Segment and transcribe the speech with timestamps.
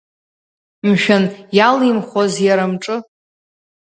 [0.87, 1.23] Мшәан,
[1.57, 2.97] иалимхуаз иара амҿы!